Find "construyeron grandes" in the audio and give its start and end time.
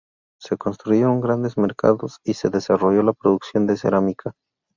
0.57-1.59